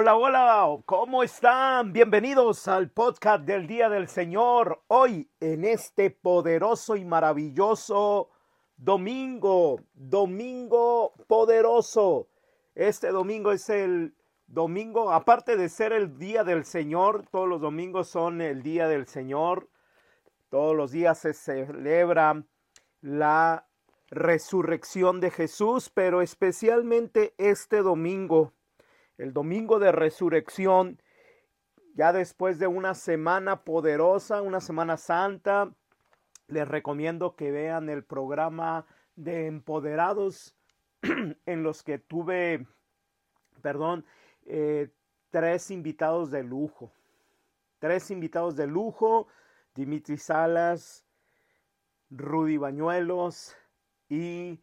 Hola, 0.00 0.14
hola, 0.14 0.78
¿cómo 0.86 1.24
están? 1.24 1.92
Bienvenidos 1.92 2.68
al 2.68 2.88
podcast 2.88 3.44
del 3.44 3.66
Día 3.66 3.88
del 3.88 4.06
Señor. 4.06 4.84
Hoy 4.86 5.28
en 5.40 5.64
este 5.64 6.12
poderoso 6.12 6.94
y 6.94 7.04
maravilloso 7.04 8.30
domingo, 8.76 9.80
domingo 9.94 11.14
poderoso. 11.26 12.28
Este 12.76 13.08
domingo 13.08 13.50
es 13.50 13.68
el 13.70 14.14
domingo, 14.46 15.10
aparte 15.10 15.56
de 15.56 15.68
ser 15.68 15.92
el 15.92 16.16
Día 16.16 16.44
del 16.44 16.64
Señor, 16.64 17.26
todos 17.32 17.48
los 17.48 17.60
domingos 17.60 18.06
son 18.06 18.40
el 18.40 18.62
Día 18.62 18.86
del 18.86 19.08
Señor. 19.08 19.68
Todos 20.48 20.76
los 20.76 20.92
días 20.92 21.18
se 21.18 21.34
celebra 21.34 22.44
la 23.00 23.66
resurrección 24.10 25.18
de 25.18 25.32
Jesús, 25.32 25.90
pero 25.92 26.22
especialmente 26.22 27.34
este 27.36 27.82
domingo 27.82 28.52
el 29.18 29.32
domingo 29.32 29.78
de 29.78 29.92
resurrección, 29.92 31.02
ya 31.94 32.12
después 32.12 32.58
de 32.58 32.68
una 32.68 32.94
semana 32.94 33.64
poderosa, 33.64 34.40
una 34.42 34.60
semana 34.60 34.96
santa, 34.96 35.74
les 36.46 36.66
recomiendo 36.66 37.34
que 37.36 37.50
vean 37.50 37.88
el 37.90 38.04
programa 38.04 38.86
de 39.16 39.46
empoderados 39.46 40.54
en 41.46 41.62
los 41.62 41.82
que 41.82 41.98
tuve, 41.98 42.66
perdón, 43.60 44.06
eh, 44.46 44.88
tres 45.30 45.70
invitados 45.70 46.30
de 46.30 46.44
lujo. 46.44 46.92
Tres 47.80 48.10
invitados 48.10 48.56
de 48.56 48.66
lujo, 48.66 49.28
Dimitri 49.74 50.16
Salas, 50.16 51.04
Rudy 52.10 52.56
Bañuelos 52.56 53.56
y 54.08 54.60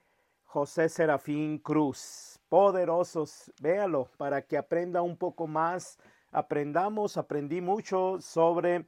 José 0.56 0.88
Serafín 0.88 1.58
Cruz. 1.58 2.40
Poderosos, 2.48 3.52
véalo 3.62 4.10
para 4.16 4.42
que 4.42 4.58
aprenda 4.58 5.02
un 5.02 5.18
poco 5.18 5.48
más. 5.48 6.00
Aprendamos, 6.32 7.18
aprendí 7.18 7.60
mucho 7.60 8.22
sobre 8.22 8.86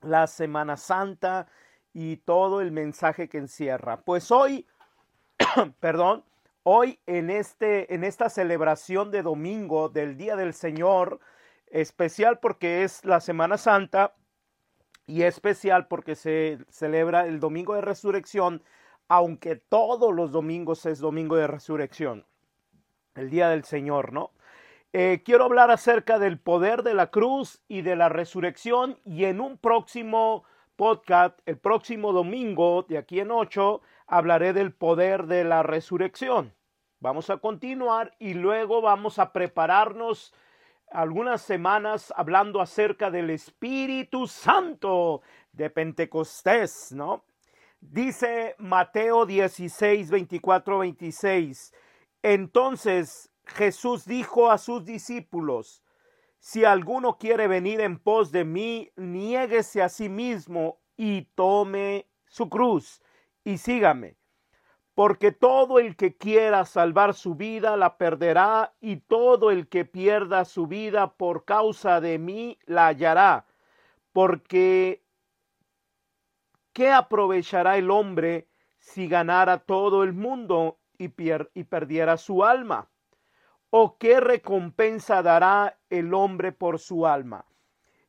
la 0.00 0.26
Semana 0.26 0.78
Santa 0.78 1.46
y 1.92 2.16
todo 2.16 2.62
el 2.62 2.72
mensaje 2.72 3.28
que 3.28 3.36
encierra. 3.36 4.00
Pues 4.00 4.30
hoy, 4.30 4.66
perdón, 5.78 6.24
hoy 6.62 6.98
en 7.04 7.28
este 7.28 7.94
en 7.94 8.02
esta 8.02 8.30
celebración 8.30 9.10
de 9.10 9.22
domingo 9.22 9.90
del 9.90 10.16
Día 10.16 10.36
del 10.36 10.54
Señor, 10.54 11.20
especial 11.66 12.38
porque 12.38 12.82
es 12.82 13.04
la 13.04 13.20
Semana 13.20 13.58
Santa 13.58 14.14
y 15.06 15.24
especial 15.24 15.86
porque 15.86 16.14
se 16.14 16.58
celebra 16.70 17.26
el 17.26 17.40
domingo 17.40 17.74
de 17.74 17.82
resurrección, 17.82 18.62
aunque 19.08 19.56
todos 19.56 20.14
los 20.14 20.32
domingos 20.32 20.86
es 20.86 20.98
domingo 21.00 21.36
de 21.36 21.46
resurrección, 21.46 22.26
el 23.14 23.30
día 23.30 23.48
del 23.48 23.64
Señor, 23.64 24.12
¿no? 24.12 24.30
Eh, 24.92 25.22
quiero 25.24 25.44
hablar 25.44 25.70
acerca 25.70 26.18
del 26.18 26.38
poder 26.38 26.82
de 26.82 26.94
la 26.94 27.10
cruz 27.10 27.62
y 27.68 27.82
de 27.82 27.96
la 27.96 28.08
resurrección 28.08 28.98
y 29.04 29.24
en 29.24 29.40
un 29.40 29.58
próximo 29.58 30.44
podcast, 30.76 31.38
el 31.44 31.58
próximo 31.58 32.12
domingo, 32.12 32.84
de 32.88 32.96
aquí 32.96 33.20
en 33.20 33.30
ocho, 33.30 33.82
hablaré 34.06 34.52
del 34.52 34.72
poder 34.72 35.26
de 35.26 35.44
la 35.44 35.62
resurrección. 35.62 36.54
Vamos 37.00 37.30
a 37.30 37.36
continuar 37.36 38.14
y 38.18 38.34
luego 38.34 38.80
vamos 38.80 39.18
a 39.18 39.32
prepararnos 39.32 40.32
algunas 40.90 41.42
semanas 41.42 42.12
hablando 42.16 42.60
acerca 42.60 43.10
del 43.10 43.30
Espíritu 43.30 44.26
Santo 44.26 45.20
de 45.52 45.68
Pentecostés, 45.68 46.92
¿no? 46.92 47.24
Dice 47.80 48.54
Mateo 48.58 49.24
16, 49.24 50.10
24, 50.10 50.78
26. 50.78 51.72
Entonces 52.22 53.30
Jesús 53.46 54.04
dijo 54.04 54.50
a 54.50 54.58
sus 54.58 54.84
discípulos, 54.84 55.82
si 56.40 56.64
alguno 56.64 57.18
quiere 57.18 57.48
venir 57.48 57.80
en 57.80 57.98
pos 57.98 58.30
de 58.30 58.44
mí, 58.44 58.90
niéguese 58.96 59.82
a 59.82 59.88
sí 59.88 60.08
mismo 60.08 60.80
y 60.96 61.22
tome 61.34 62.06
su 62.26 62.48
cruz 62.48 63.02
y 63.44 63.58
sígame. 63.58 64.16
Porque 64.94 65.30
todo 65.30 65.78
el 65.78 65.94
que 65.96 66.16
quiera 66.16 66.64
salvar 66.64 67.14
su 67.14 67.36
vida 67.36 67.76
la 67.76 67.98
perderá, 67.98 68.74
y 68.80 68.96
todo 68.96 69.52
el 69.52 69.68
que 69.68 69.84
pierda 69.84 70.44
su 70.44 70.66
vida 70.66 71.14
por 71.14 71.44
causa 71.44 72.00
de 72.00 72.18
mí 72.18 72.58
la 72.66 72.88
hallará. 72.88 73.46
Porque 74.12 75.04
¿qué 76.78 76.92
aprovechará 76.92 77.76
el 77.76 77.90
hombre 77.90 78.46
si 78.78 79.08
ganara 79.08 79.58
todo 79.58 80.04
el 80.04 80.12
mundo 80.12 80.78
y, 80.96 81.08
perdiera 81.08 82.16
su 82.16 82.44
alma? 82.44 82.88
¿O 83.70 83.98
qué 83.98 84.20
recompensa 84.20 85.20
dará 85.20 85.76
el 85.90 86.14
hombre 86.14 86.52
por 86.52 86.78
su 86.78 87.04
alma? 87.04 87.44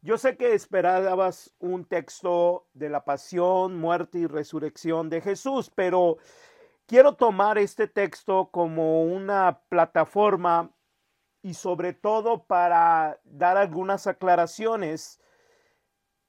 Yo 0.01 0.19
sé 0.19 0.37
que 0.37 0.53
esperabas 0.53 1.51
un 1.57 1.83
texto 1.83 2.67
de 2.73 2.89
la 2.89 3.03
pasión, 3.03 3.75
muerte 3.75 4.19
y 4.19 4.27
resurrección 4.27 5.09
de 5.09 5.21
Jesús, 5.21 5.71
pero 5.73 6.17
quiero 6.85 7.15
tomar 7.15 7.57
este 7.57 7.87
texto 7.87 8.51
como 8.51 9.03
una 9.03 9.61
plataforma 9.69 10.69
y 11.41 11.55
sobre 11.55 11.93
todo 11.93 12.43
para 12.43 13.19
dar 13.23 13.57
algunas 13.57 14.05
aclaraciones. 14.05 15.19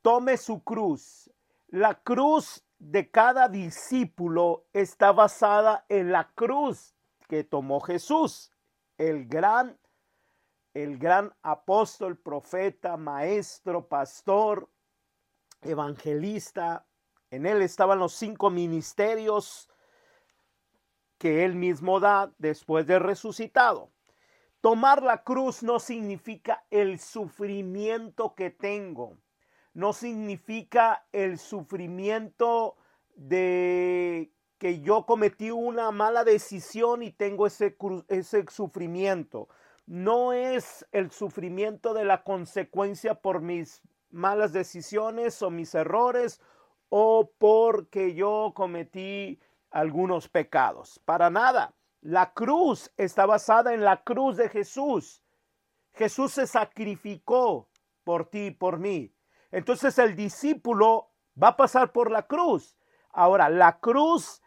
Tome 0.00 0.38
su 0.38 0.64
cruz, 0.64 1.29
la 1.70 1.94
cruz 1.94 2.64
de 2.78 3.10
cada 3.10 3.48
discípulo 3.48 4.66
está 4.72 5.12
basada 5.12 5.84
en 5.88 6.10
la 6.10 6.32
cruz 6.34 6.96
que 7.28 7.44
tomó 7.44 7.80
Jesús, 7.80 8.50
el 8.98 9.26
gran 9.26 9.78
el 10.72 10.98
gran 10.98 11.34
apóstol, 11.42 12.16
profeta, 12.16 12.96
maestro, 12.96 13.88
pastor, 13.88 14.70
evangelista. 15.62 16.86
En 17.32 17.44
él 17.44 17.62
estaban 17.62 17.98
los 17.98 18.12
cinco 18.12 18.50
ministerios 18.50 19.68
que 21.18 21.44
él 21.44 21.56
mismo 21.56 21.98
da 21.98 22.32
después 22.38 22.86
de 22.86 23.00
resucitado. 23.00 23.90
Tomar 24.60 25.02
la 25.02 25.24
cruz 25.24 25.64
no 25.64 25.80
significa 25.80 26.64
el 26.70 27.00
sufrimiento 27.00 28.36
que 28.36 28.50
tengo 28.50 29.16
no 29.80 29.94
significa 29.94 31.06
el 31.10 31.38
sufrimiento 31.38 32.76
de 33.16 34.30
que 34.58 34.82
yo 34.82 35.06
cometí 35.06 35.50
una 35.50 35.90
mala 35.90 36.22
decisión 36.22 37.02
y 37.02 37.12
tengo 37.12 37.46
ese, 37.46 37.74
sufrimiento. 38.50 39.48
No 39.86 40.34
es 40.34 40.86
el 40.92 41.10
sufrimiento 41.10 41.94
de 41.94 42.04
la 42.04 42.22
consecuencia 42.24 43.14
por 43.14 43.40
mis 43.40 43.80
malas 44.10 44.52
decisiones 44.52 45.40
o 45.40 45.48
mis 45.48 45.74
errores 45.74 46.42
o 46.90 47.30
porque 47.38 48.12
yo 48.14 48.52
cometí 48.54 49.40
algunos 49.70 50.28
pecados. 50.28 51.00
Para 51.06 51.30
nada. 51.30 51.72
La 52.02 52.34
cruz 52.34 52.92
está 52.98 53.24
basada 53.24 53.72
en 53.72 53.82
la 53.82 54.04
cruz 54.04 54.36
de 54.36 54.50
Jesús. 54.50 55.22
Jesús 55.94 56.32
se 56.32 56.46
sacrificó 56.46 57.70
por 58.04 58.28
ti 58.28 58.48
y 58.48 58.50
por 58.50 58.78
mí. 58.78 59.14
Entonces 59.50 59.98
el 59.98 60.16
discípulo 60.16 61.10
va 61.40 61.48
a 61.48 61.56
pasar 61.56 61.92
por 61.92 62.10
la 62.10 62.26
cruz. 62.26 62.76
Ahora, 63.12 63.48
la 63.48 63.80
cruz, 63.80 64.42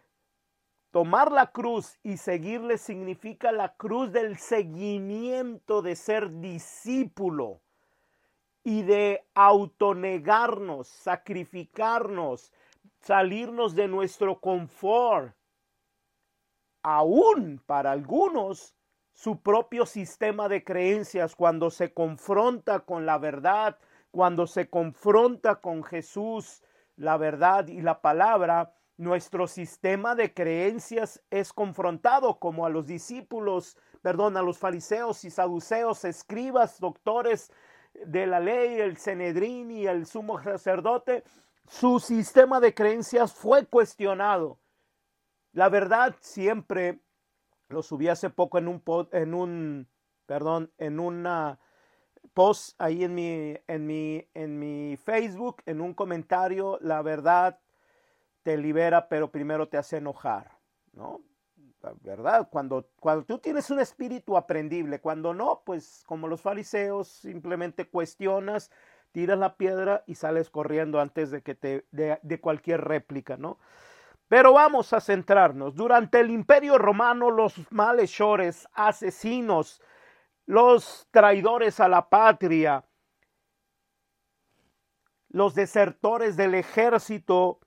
tomar 0.91 1.31
la 1.31 1.51
cruz 1.51 1.99
y 2.03 2.17
seguirle 2.17 2.77
significa 2.77 3.51
la 3.51 3.75
cruz 3.75 4.11
del 4.11 4.37
seguimiento 4.37 5.81
de 5.81 5.95
ser 5.95 6.39
discípulo 6.39 7.61
y 8.63 8.83
de 8.83 9.27
autonegarnos, 9.33 10.87
sacrificarnos, 10.87 12.53
salirnos 13.01 13.75
de 13.75 13.89
nuestro 13.89 14.39
confort. 14.39 15.35
Aún 16.81 17.61
para 17.65 17.91
algunos, 17.91 18.73
su 19.11 19.41
propio 19.41 19.85
sistema 19.85 20.47
de 20.49 20.63
creencias 20.63 21.35
cuando 21.35 21.69
se 21.69 21.93
confronta 21.93 22.79
con 22.79 23.05
la 23.05 23.17
verdad, 23.17 23.77
cuando 24.13 24.45
se 24.45 24.69
confronta 24.69 25.55
con 25.55 25.83
Jesús, 25.83 26.61
la 26.97 27.17
verdad 27.17 27.67
y 27.67 27.81
la 27.81 27.99
palabra, 27.99 28.75
nuestro 28.95 29.47
sistema 29.47 30.13
de 30.13 30.35
creencias 30.35 31.19
es 31.31 31.51
confrontado 31.51 32.37
como 32.37 32.67
a 32.67 32.69
los 32.69 32.85
discípulos, 32.85 33.75
perdón, 34.03 34.37
a 34.37 34.43
los 34.43 34.59
fariseos 34.59 35.25
y 35.25 35.31
saduceos, 35.31 36.05
escribas, 36.05 36.79
doctores 36.79 37.51
de 38.05 38.27
la 38.27 38.39
ley, 38.39 38.79
el 38.79 38.97
Cenedrín 38.97 39.71
y 39.71 39.87
el 39.87 40.05
sumo 40.05 40.39
sacerdote, 40.43 41.23
su 41.67 41.99
sistema 41.99 42.59
de 42.59 42.75
creencias 42.75 43.33
fue 43.33 43.65
cuestionado. 43.65 44.59
La 45.53 45.69
verdad 45.69 46.15
siempre, 46.19 47.01
lo 47.67 47.81
subí 47.81 48.09
hace 48.09 48.29
poco 48.29 48.59
en 48.59 48.67
un, 48.67 49.89
perdón, 50.27 50.71
en 50.77 50.99
una 50.99 51.59
post 52.33 52.79
ahí 52.79 53.03
en 53.03 53.15
mi, 53.15 53.57
en 53.67 53.85
mi, 53.85 54.27
en 54.33 54.59
mi 54.59 54.97
Facebook, 54.97 55.61
en 55.65 55.81
un 55.81 55.93
comentario, 55.93 56.77
la 56.81 57.01
verdad 57.01 57.59
te 58.43 58.57
libera, 58.57 59.07
pero 59.07 59.31
primero 59.31 59.67
te 59.67 59.77
hace 59.77 59.97
enojar, 59.97 60.51
¿no? 60.93 61.21
¿verdad? 62.01 62.47
Cuando, 62.49 62.87
cuando 62.99 63.25
tú 63.25 63.39
tienes 63.39 63.69
un 63.69 63.79
espíritu 63.79 64.37
aprendible, 64.37 65.01
cuando 65.01 65.33
no, 65.33 65.63
pues 65.65 66.03
como 66.05 66.27
los 66.27 66.41
fariseos, 66.41 67.07
simplemente 67.07 67.89
cuestionas, 67.89 68.71
tiras 69.11 69.37
la 69.37 69.57
piedra 69.57 70.03
y 70.07 70.15
sales 70.15 70.49
corriendo 70.49 70.99
antes 70.99 71.29
de 71.29 71.41
que 71.41 71.55
te 71.55 71.85
de, 71.91 72.19
de 72.21 72.39
cualquier 72.39 72.81
réplica, 72.81 73.37
¿no? 73.37 73.59
Pero 74.27 74.53
vamos 74.53 74.93
a 74.93 75.01
centrarnos. 75.01 75.75
Durante 75.75 76.19
el 76.19 76.31
Imperio 76.31 76.77
Romano, 76.77 77.29
los 77.29 77.53
malhechores, 77.71 78.67
asesinos, 78.73 79.81
los 80.45 81.07
traidores 81.11 81.79
a 81.79 81.87
la 81.87 82.09
patria, 82.09 82.85
los 85.29 85.55
desertores 85.55 86.37
del 86.37 86.55
ejército, 86.55 87.59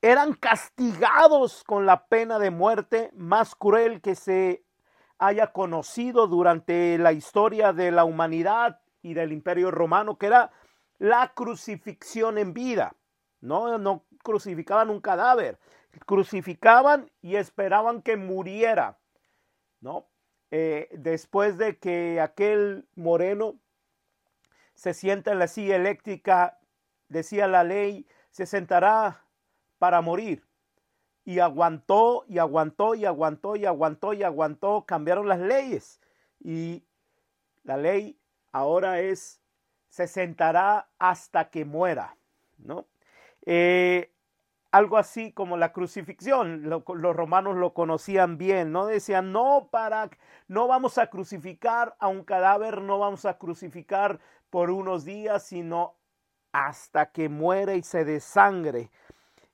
eran 0.00 0.34
castigados 0.34 1.64
con 1.64 1.86
la 1.86 2.06
pena 2.06 2.38
de 2.38 2.50
muerte 2.50 3.10
más 3.14 3.54
cruel 3.54 4.00
que 4.00 4.14
se 4.14 4.64
haya 5.18 5.52
conocido 5.52 6.26
durante 6.26 6.98
la 6.98 7.12
historia 7.12 7.72
de 7.72 7.92
la 7.92 8.04
humanidad 8.04 8.80
y 9.02 9.14
del 9.14 9.32
imperio 9.32 9.70
romano, 9.70 10.18
que 10.18 10.26
era 10.26 10.50
la 10.98 11.32
crucifixión 11.34 12.38
en 12.38 12.52
vida. 12.52 12.96
No, 13.40 13.78
no 13.78 14.04
crucificaban 14.22 14.90
un 14.90 15.00
cadáver, 15.00 15.58
crucificaban 16.06 17.10
y 17.20 17.36
esperaban 17.36 18.02
que 18.02 18.16
muriera. 18.16 18.98
¿no? 19.80 20.06
Eh, 20.54 20.90
después 20.92 21.56
de 21.56 21.78
que 21.78 22.20
aquel 22.20 22.86
moreno 22.94 23.58
se 24.74 24.92
sienta 24.92 25.32
en 25.32 25.38
la 25.38 25.48
silla 25.48 25.76
eléctrica, 25.76 26.60
decía 27.08 27.48
la 27.48 27.64
ley, 27.64 28.06
se 28.30 28.44
sentará 28.44 29.24
para 29.78 30.02
morir. 30.02 30.46
Y 31.24 31.38
aguantó 31.38 32.26
y 32.28 32.36
aguantó 32.36 32.94
y 32.94 33.06
aguantó 33.06 33.56
y 33.56 33.64
aguantó 33.64 34.12
y 34.12 34.22
aguantó. 34.24 34.84
Cambiaron 34.84 35.26
las 35.26 35.40
leyes. 35.40 36.00
Y 36.38 36.84
la 37.62 37.78
ley 37.78 38.18
ahora 38.50 39.00
es, 39.00 39.40
se 39.88 40.06
sentará 40.06 40.90
hasta 40.98 41.48
que 41.48 41.64
muera. 41.64 42.18
¿no? 42.58 42.86
Eh, 43.46 44.11
algo 44.72 44.96
así 44.96 45.32
como 45.32 45.56
la 45.56 45.72
crucifixión. 45.72 46.68
los 46.68 47.16
romanos 47.16 47.56
lo 47.56 47.74
conocían 47.74 48.38
bien, 48.38 48.72
¿no? 48.72 48.86
Decían, 48.86 49.30
no 49.30 49.68
para, 49.70 50.10
no 50.48 50.66
vamos 50.66 50.98
a 50.98 51.08
crucificar 51.08 51.94
a 51.98 52.08
un 52.08 52.24
cadáver, 52.24 52.80
no 52.80 52.98
vamos 52.98 53.26
a 53.26 53.38
crucificar 53.38 54.18
por 54.50 54.70
unos 54.70 55.04
días, 55.04 55.44
sino 55.44 55.96
hasta 56.52 57.12
que 57.12 57.28
muere 57.28 57.76
y 57.76 57.82
se 57.82 58.04
desangre. 58.04 58.90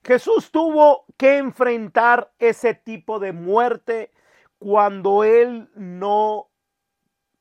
Jesús 0.03 0.51
tuvo 0.51 1.05
que 1.17 1.37
enfrentar 1.37 2.31
ese 2.39 2.73
tipo 2.73 3.19
de 3.19 3.33
muerte 3.33 4.11
cuando 4.57 5.25
él 5.25 5.69
no 5.75 6.49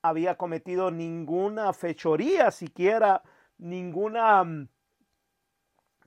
había 0.02 0.36
cometido 0.36 0.90
ninguna 0.90 1.72
fechoría, 1.72 2.50
siquiera 2.50 3.22
ninguna 3.58 4.42
mm, 4.42 4.68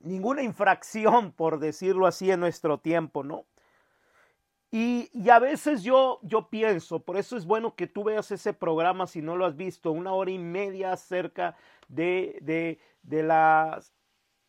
ninguna 0.02 0.42
infracción, 0.42 1.32
por 1.32 1.58
decirlo 1.58 2.06
así, 2.06 2.30
en 2.30 2.40
nuestro 2.40 2.78
tiempo, 2.78 3.22
¿no? 3.24 3.46
Y, 4.70 5.10
y, 5.12 5.28
a 5.28 5.38
veces 5.38 5.82
yo, 5.82 6.18
yo 6.22 6.48
pienso, 6.48 7.00
por 7.00 7.18
eso 7.18 7.36
es 7.36 7.44
bueno 7.44 7.74
que 7.74 7.86
tú 7.86 8.04
veas 8.04 8.30
ese 8.30 8.54
programa 8.54 9.06
si 9.06 9.20
no 9.20 9.36
lo 9.36 9.44
has 9.44 9.54
visto, 9.54 9.92
una 9.92 10.14
hora 10.14 10.30
y 10.30 10.38
media 10.38 10.92
acerca 10.92 11.56
de, 11.88 12.38
de, 12.40 12.80
de, 13.02 13.22
la, 13.22 13.82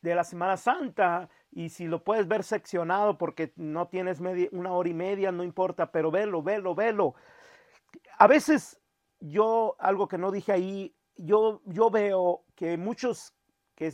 de 0.01 0.15
la 0.15 0.23
Semana 0.23 0.55
Santa, 0.55 1.29
y 1.51 1.69
si 1.69 1.87
lo 1.87 2.05
puedes 2.05 2.27
ver 2.27 2.43
seccionado 2.43 3.17
porque 3.17 3.51
no 3.57 3.89
tienes 3.89 4.21
media, 4.21 4.47
una 4.53 4.71
hora 4.71 4.89
y 4.89 4.93
media, 4.93 5.31
no 5.33 5.43
importa, 5.43 5.91
pero 5.91 6.09
velo, 6.09 6.41
velo, 6.41 6.73
velo. 6.73 7.15
A 8.17 8.27
veces 8.27 8.79
yo, 9.19 9.75
algo 9.77 10.07
que 10.07 10.17
no 10.17 10.31
dije 10.31 10.53
ahí, 10.53 10.95
yo, 11.17 11.61
yo 11.65 11.89
veo 11.89 12.45
que 12.55 12.77
muchos 12.77 13.33
que 13.75 13.93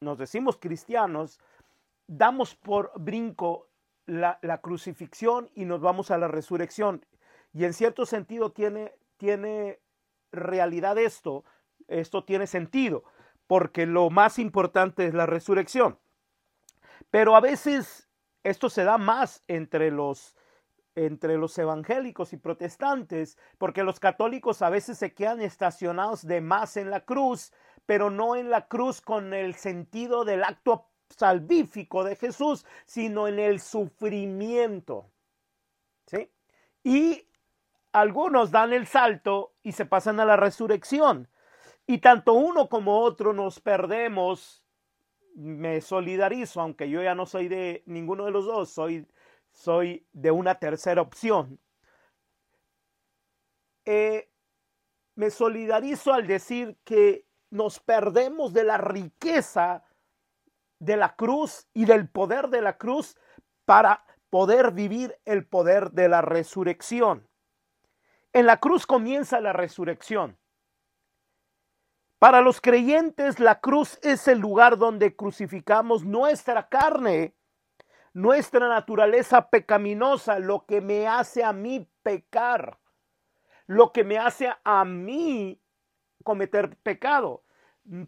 nos 0.00 0.18
decimos 0.18 0.56
cristianos, 0.58 1.40
damos 2.06 2.54
por 2.54 2.92
brinco 2.96 3.68
la, 4.06 4.38
crucifixión 4.62 5.50
y 5.54 5.64
nos 5.64 5.80
vamos 5.80 6.10
a 6.10 6.18
la 6.18 6.28
resurrección. 6.28 7.04
Y 7.52 7.64
en 7.64 7.74
cierto 7.74 8.06
sentido 8.06 8.52
tiene, 8.52 8.92
tiene 9.16 9.80
realidad 10.32 10.98
esto, 10.98 11.44
esto 11.88 12.24
tiene 12.24 12.46
sentido, 12.46 13.04
porque 13.46 13.86
lo 13.86 14.10
más 14.10 14.38
importante 14.38 15.06
es 15.06 15.14
la 15.14 15.26
resurrección. 15.26 15.98
Pero 17.10 17.36
a 17.36 17.40
veces 17.40 18.08
esto 18.44 18.70
se 18.70 18.84
da 18.84 18.98
más 18.98 19.42
entre 19.46 19.90
los 19.90 20.34
entre 20.94 21.38
los 21.38 21.56
evangélicos 21.58 22.32
y 22.32 22.38
protestantes, 22.38 23.38
porque 23.56 23.84
los 23.84 24.00
católicos 24.00 24.62
a 24.62 24.68
veces 24.68 24.98
se 24.98 25.14
quedan 25.14 25.40
estacionados 25.40 26.26
de 26.26 26.40
más 26.40 26.76
en 26.76 26.90
la 26.90 27.04
cruz, 27.04 27.52
pero 27.88 28.10
no 28.10 28.36
en 28.36 28.50
la 28.50 28.68
cruz 28.68 29.00
con 29.00 29.32
el 29.32 29.54
sentido 29.54 30.26
del 30.26 30.44
acto 30.44 30.90
salvífico 31.08 32.04
de 32.04 32.16
Jesús, 32.16 32.66
sino 32.84 33.26
en 33.28 33.38
el 33.38 33.60
sufrimiento. 33.60 35.10
¿Sí? 36.04 36.30
Y 36.84 37.26
algunos 37.92 38.50
dan 38.50 38.74
el 38.74 38.86
salto 38.86 39.54
y 39.62 39.72
se 39.72 39.86
pasan 39.86 40.20
a 40.20 40.26
la 40.26 40.36
resurrección. 40.36 41.28
Y 41.86 41.96
tanto 41.96 42.34
uno 42.34 42.68
como 42.68 43.00
otro 43.00 43.32
nos 43.32 43.58
perdemos 43.58 44.66
me 45.34 45.80
solidarizo, 45.80 46.60
aunque 46.60 46.90
yo 46.90 47.02
ya 47.02 47.14
no 47.14 47.24
soy 47.24 47.48
de 47.48 47.84
ninguno 47.86 48.26
de 48.26 48.32
los 48.32 48.44
dos, 48.44 48.68
soy, 48.68 49.06
soy 49.50 50.06
de 50.12 50.30
una 50.30 50.56
tercera 50.56 51.00
opción. 51.00 51.58
Eh, 53.86 54.28
me 55.14 55.30
solidarizo 55.30 56.12
al 56.12 56.26
decir 56.26 56.76
que 56.84 57.27
nos 57.50 57.80
perdemos 57.80 58.52
de 58.52 58.64
la 58.64 58.78
riqueza 58.78 59.84
de 60.78 60.96
la 60.96 61.16
cruz 61.16 61.66
y 61.74 61.84
del 61.84 62.08
poder 62.08 62.48
de 62.48 62.62
la 62.62 62.78
cruz 62.78 63.16
para 63.64 64.04
poder 64.30 64.72
vivir 64.72 65.18
el 65.24 65.46
poder 65.46 65.90
de 65.92 66.08
la 66.08 66.22
resurrección. 66.22 67.28
En 68.32 68.46
la 68.46 68.58
cruz 68.58 68.86
comienza 68.86 69.40
la 69.40 69.52
resurrección. 69.52 70.38
Para 72.18 72.40
los 72.40 72.60
creyentes, 72.60 73.38
la 73.38 73.60
cruz 73.60 73.98
es 74.02 74.26
el 74.28 74.38
lugar 74.38 74.76
donde 74.76 75.14
crucificamos 75.14 76.04
nuestra 76.04 76.68
carne, 76.68 77.34
nuestra 78.12 78.68
naturaleza 78.68 79.48
pecaminosa, 79.48 80.38
lo 80.40 80.66
que 80.66 80.80
me 80.80 81.06
hace 81.06 81.44
a 81.44 81.52
mí 81.52 81.88
pecar, 82.02 82.78
lo 83.66 83.92
que 83.92 84.02
me 84.02 84.18
hace 84.18 84.52
a 84.64 84.84
mí 84.84 85.60
cometer 86.28 86.76
pecado. 86.82 87.42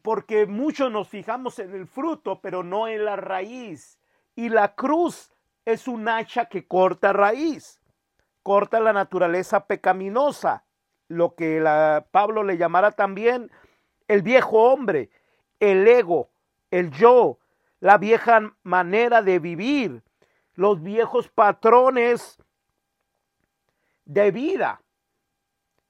Porque 0.03 0.47
muchos 0.47 0.93
nos 0.93 1.09
fijamos 1.09 1.59
en 1.59 1.75
el 1.75 1.87
fruto, 1.87 2.43
pero 2.43 2.63
no 2.63 2.87
en 2.87 3.07
la 3.07 3.17
raíz. 3.17 3.99
Y 4.37 4.51
la 4.51 4.75
cruz 4.75 5.33
es 5.65 5.89
un 5.89 6.07
hacha 6.07 6.45
que 6.51 6.67
corta 6.67 7.15
raíz, 7.15 7.81
corta 8.43 8.79
la 8.79 8.93
naturaleza 8.93 9.65
pecaminosa, 9.67 10.65
lo 11.09 11.35
que 11.35 11.65
Pablo 12.11 12.43
le 12.43 12.59
llamara 12.59 12.93
también 12.93 13.51
el 14.07 14.21
viejo 14.21 14.71
hombre, 14.71 15.09
el 15.61 15.89
ego, 15.89 16.29
el 16.71 16.91
yo, 16.91 17.39
la 17.81 17.97
vieja 17.97 18.55
manera 18.63 19.23
de 19.23 19.39
vivir, 19.39 20.03
los 20.55 20.83
viejos 20.83 21.29
patrones 21.29 22.39
de 24.05 24.31
vida 24.31 24.83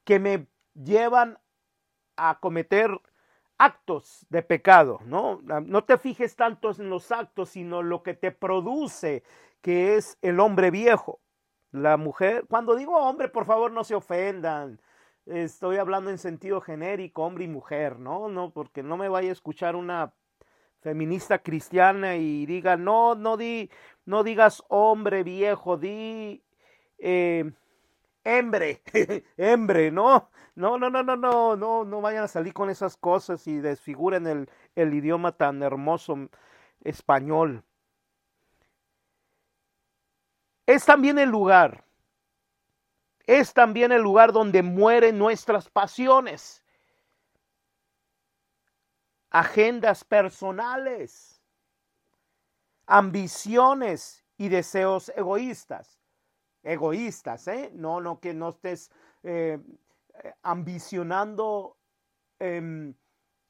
que 0.04 0.20
me 0.20 0.46
llevan 0.74 1.38
a 2.28 2.38
cometer 2.40 2.90
actos 3.58 4.26
de 4.30 4.42
pecado, 4.42 5.00
¿no? 5.04 5.40
No 5.42 5.84
te 5.84 5.98
fijes 5.98 6.36
tanto 6.36 6.70
en 6.70 6.90
los 6.90 7.12
actos, 7.12 7.50
sino 7.50 7.82
lo 7.82 8.02
que 8.02 8.14
te 8.14 8.32
produce, 8.32 9.22
que 9.60 9.96
es 9.96 10.18
el 10.22 10.40
hombre 10.40 10.70
viejo. 10.70 11.20
La 11.72 11.96
mujer, 11.96 12.46
cuando 12.48 12.74
digo 12.74 12.96
hombre, 12.96 13.28
por 13.28 13.44
favor 13.44 13.70
no 13.70 13.84
se 13.84 13.94
ofendan 13.94 14.80
estoy 15.26 15.76
hablando 15.76 16.10
en 16.10 16.18
sentido 16.18 16.60
genérico, 16.60 17.22
hombre 17.22 17.44
y 17.44 17.48
mujer, 17.48 17.98
¿no? 17.98 18.28
No, 18.28 18.50
porque 18.50 18.82
no 18.82 18.96
me 18.96 19.08
vaya 19.08 19.30
a 19.30 19.32
escuchar 19.32 19.76
una 19.76 20.12
feminista 20.80 21.38
cristiana 21.38 22.16
y 22.16 22.46
diga, 22.46 22.76
no, 22.76 23.14
no 23.14 23.36
di, 23.36 23.70
no 24.06 24.24
digas 24.24 24.62
hombre 24.68 25.22
viejo, 25.22 25.76
di 25.76 26.42
eh, 26.98 27.52
hembre, 28.38 28.82
hembre, 29.36 29.90
¿no? 29.90 30.30
No, 30.54 30.78
no, 30.78 30.90
no, 30.90 31.02
no, 31.02 31.16
no, 31.16 31.56
no, 31.56 31.84
no 31.84 32.00
vayan 32.00 32.24
a 32.24 32.28
salir 32.28 32.52
con 32.52 32.70
esas 32.70 32.96
cosas 32.96 33.46
y 33.46 33.58
desfiguren 33.60 34.26
el, 34.26 34.50
el 34.74 34.94
idioma 34.94 35.32
tan 35.32 35.62
hermoso 35.62 36.28
español. 36.82 37.64
Es 40.66 40.86
también 40.86 41.18
el 41.18 41.28
lugar 41.28 41.84
es 43.30 43.54
también 43.54 43.92
el 43.92 44.02
lugar 44.02 44.32
donde 44.32 44.60
mueren 44.60 45.16
nuestras 45.16 45.70
pasiones, 45.70 46.64
agendas 49.30 50.02
personales, 50.02 51.40
ambiciones 52.86 54.24
y 54.36 54.48
deseos 54.48 55.12
egoístas. 55.14 55.99
Egoístas, 56.62 57.48
¿eh? 57.48 57.70
No, 57.74 58.00
no, 58.00 58.20
que 58.20 58.34
no 58.34 58.50
estés 58.50 58.90
eh, 59.22 59.58
ambicionando 60.42 61.76
em, 62.38 62.94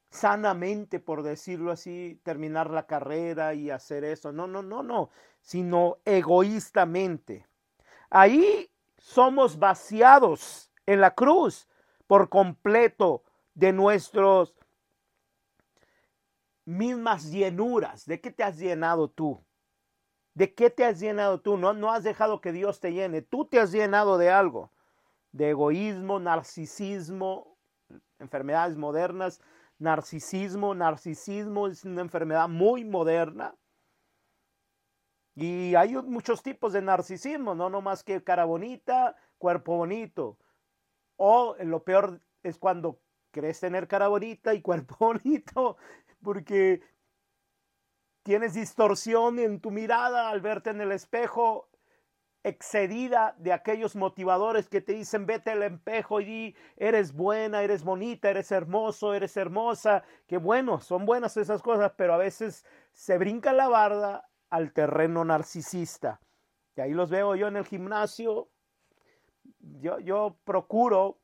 sanamente, 0.09 0.99
por 0.99 1.23
decirlo 1.23 1.71
así, 1.71 2.19
terminar 2.23 2.69
la 2.69 2.87
carrera 2.87 3.53
y 3.53 3.69
hacer 3.69 4.03
eso. 4.03 4.31
No, 4.31 4.47
no, 4.47 4.61
no, 4.61 4.83
no, 4.83 5.09
sino 5.41 5.97
egoístamente. 6.05 7.47
Ahí 8.09 8.69
somos 8.97 9.57
vaciados 9.57 10.71
en 10.85 11.01
la 11.01 11.15
cruz 11.15 11.67
por 12.07 12.29
completo 12.29 13.23
de 13.53 13.73
nuestros 13.73 14.53
mismas 16.65 17.31
llenuras. 17.31 18.05
¿De 18.05 18.19
qué 18.19 18.31
te 18.31 18.43
has 18.43 18.57
llenado 18.57 19.09
tú? 19.09 19.41
¿De 20.33 20.53
qué 20.53 20.69
te 20.69 20.85
has 20.85 20.99
llenado 20.99 21.41
tú? 21.41 21.57
No, 21.57 21.73
no 21.73 21.91
has 21.91 22.03
dejado 22.03 22.41
que 22.41 22.51
Dios 22.51 22.79
te 22.79 22.93
llene. 22.93 23.21
Tú 23.21 23.45
te 23.45 23.59
has 23.59 23.71
llenado 23.71 24.17
de 24.17 24.29
algo. 24.29 24.71
De 25.31 25.49
egoísmo, 25.49 26.19
narcisismo, 26.19 27.57
enfermedades 28.19 28.77
modernas. 28.77 29.41
Narcisismo, 29.77 30.75
narcisismo 30.75 31.67
es 31.67 31.83
una 31.83 32.01
enfermedad 32.01 32.47
muy 32.47 32.85
moderna. 32.85 33.55
Y 35.35 35.75
hay 35.75 35.95
muchos 35.95 36.43
tipos 36.43 36.73
de 36.73 36.81
narcisismo, 36.81 37.55
no 37.55 37.81
más 37.81 38.03
que 38.03 38.23
cara 38.23 38.45
bonita, 38.45 39.15
cuerpo 39.37 39.77
bonito. 39.77 40.37
O 41.15 41.55
lo 41.59 41.83
peor 41.83 42.21
es 42.43 42.57
cuando 42.57 42.99
crees 43.31 43.59
tener 43.59 43.87
cara 43.87 44.07
bonita 44.07 44.53
y 44.53 44.61
cuerpo 44.61 44.95
bonito, 44.99 45.77
porque 46.21 46.81
tienes 48.23 48.53
distorsión 48.53 49.39
en 49.39 49.59
tu 49.59 49.71
mirada 49.71 50.29
al 50.29 50.41
verte 50.41 50.69
en 50.69 50.81
el 50.81 50.91
espejo 50.91 51.69
excedida 52.43 53.35
de 53.37 53.53
aquellos 53.53 53.95
motivadores 53.95 54.67
que 54.67 54.81
te 54.81 54.93
dicen 54.93 55.27
vete 55.27 55.51
al 55.51 55.63
espejo 55.63 56.21
y 56.21 56.25
di 56.25 56.55
eres 56.75 57.13
buena, 57.13 57.61
eres 57.61 57.83
bonita, 57.83 58.29
eres 58.29 58.51
hermoso, 58.51 59.13
eres 59.13 59.37
hermosa, 59.37 60.03
que 60.27 60.37
bueno, 60.37 60.79
son 60.79 61.05
buenas 61.05 61.37
esas 61.37 61.61
cosas, 61.61 61.93
pero 61.95 62.13
a 62.13 62.17
veces 62.17 62.65
se 62.93 63.17
brinca 63.17 63.53
la 63.53 63.67
barda 63.67 64.27
al 64.49 64.73
terreno 64.73 65.23
narcisista. 65.23 66.19
Y 66.75 66.81
ahí 66.81 66.93
los 66.93 67.09
veo 67.09 67.35
yo 67.35 67.47
en 67.47 67.57
el 67.57 67.65
gimnasio. 67.65 68.49
Yo, 69.59 69.99
yo 69.99 70.37
procuro 70.43 71.19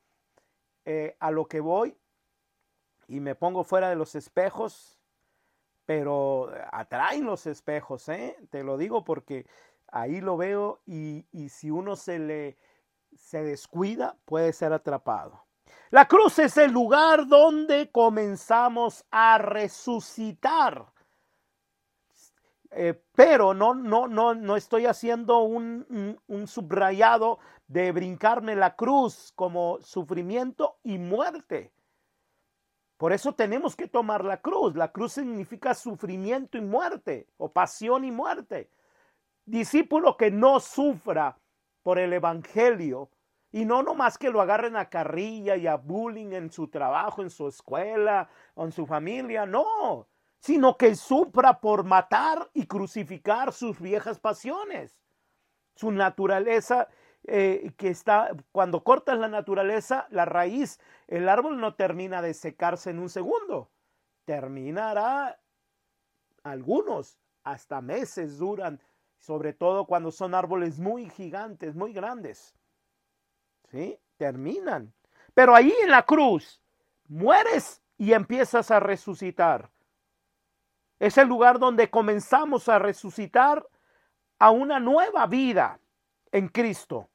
eh, 0.86 1.16
a 1.20 1.32
lo 1.32 1.48
que 1.48 1.60
voy 1.60 1.98
y 3.08 3.20
me 3.20 3.36
pongo 3.36 3.64
fuera 3.64 3.90
de 3.90 3.96
los 3.96 4.16
espejos, 4.16 4.97
pero 5.88 6.52
atraen 6.72 7.26
los 7.26 7.48
espejos, 7.48 8.08
¿eh? 8.10 8.36
te 8.52 8.62
lo 8.62 8.78
digo 8.78 9.06
porque 9.06 9.48
ahí 9.88 10.20
lo 10.20 10.36
veo 10.36 10.82
y, 10.86 11.26
y 11.32 11.48
si 11.48 11.72
uno 11.72 11.96
se 11.96 12.20
le 12.20 12.58
se 13.16 13.42
descuida 13.42 14.18
puede 14.26 14.52
ser 14.52 14.74
atrapado. 14.74 15.46
La 15.90 16.06
cruz 16.08 16.40
es 16.40 16.58
el 16.58 16.72
lugar 16.72 17.26
donde 17.26 17.90
comenzamos 17.90 19.06
a 19.10 19.38
resucitar. 19.38 20.86
Eh, 22.72 23.02
pero 23.16 23.54
no, 23.54 23.74
no, 23.74 24.10
no, 24.10 24.36
no 24.36 24.58
estoy 24.58 24.86
haciendo 24.86 25.40
un, 25.40 26.20
un, 26.28 26.48
subrayado 26.48 27.40
de 27.68 27.94
brincarme 27.94 28.58
la 28.58 28.76
cruz 28.76 29.32
como 29.36 29.80
sufrimiento 29.80 30.78
y 30.84 30.98
muerte. 30.98 31.72
Por 32.98 33.14
eso 33.14 33.34
tenemos 33.34 33.76
que 33.76 33.88
tomar 33.88 34.26
la 34.26 34.42
cruz. 34.42 34.76
La 34.76 34.92
cruz 34.92 35.14
significa 35.14 35.74
sufrimiento 35.74 36.58
y 36.58 36.62
muerte, 36.62 37.28
o 37.38 37.52
pasión 37.52 38.06
y 38.06 38.12
muerte. 38.12 38.70
Discípulo 39.46 40.18
que 40.18 40.32
no 40.32 40.60
sufra 40.60 41.38
por 41.84 42.00
el 42.00 42.12
Evangelio, 42.14 43.10
y 43.52 43.64
no 43.66 43.82
nomás 43.82 44.18
que 44.18 44.30
lo 44.30 44.42
agarren 44.42 44.76
a 44.76 44.90
carrilla 44.90 45.56
y 45.56 45.68
a 45.68 45.76
bullying 45.76 46.34
en 46.34 46.52
su 46.52 46.68
trabajo, 46.68 47.22
en 47.22 47.30
su 47.30 47.48
escuela 47.48 48.30
en 48.58 48.72
su 48.72 48.86
familia, 48.86 49.46
no 49.46 50.08
sino 50.40 50.78
que 50.78 50.96
supra 50.96 51.60
por 51.60 51.84
matar 51.84 52.50
y 52.54 52.66
crucificar 52.66 53.52
sus 53.52 53.80
viejas 53.80 54.20
pasiones. 54.20 54.98
Su 55.76 55.92
naturaleza 55.92 56.88
eh, 57.30 57.74
que 57.76 57.90
está, 57.90 58.32
cuando 58.54 58.86
cortas 58.86 59.20
la 59.20 59.28
naturaleza, 59.28 60.08
la 60.12 60.24
raíz, 60.24 60.80
el 61.08 61.28
árbol 61.28 61.60
no 61.60 61.76
termina 61.76 62.22
de 62.22 62.34
secarse 62.34 62.90
en 62.90 63.00
un 63.00 63.10
segundo. 63.10 63.70
Terminará, 64.24 65.38
algunos, 66.44 67.18
hasta 67.44 67.82
meses 67.82 68.38
duran, 68.38 68.82
sobre 69.18 69.52
todo 69.52 69.86
cuando 69.86 70.10
son 70.12 70.36
árboles 70.36 70.80
muy 70.80 71.10
gigantes, 71.10 71.76
muy 71.76 71.92
grandes. 71.92 72.56
¿Sí? 73.72 74.00
Terminan. 74.16 74.94
Pero 75.34 75.54
ahí 75.54 75.74
en 75.84 75.92
la 75.92 76.04
cruz, 76.04 76.62
mueres 77.10 77.82
y 77.98 78.14
empiezas 78.14 78.72
a 78.72 78.80
resucitar. 78.80 79.70
Es 80.98 81.18
el 81.18 81.28
lugar 81.28 81.60
donde 81.60 81.90
comenzamos 81.90 82.70
a 82.70 82.80
resucitar 82.80 83.68
a 84.40 84.52
una 84.52 84.80
nueva 84.80 85.28
vida 85.28 85.80
en 86.32 86.48
Cristo. 86.48 87.10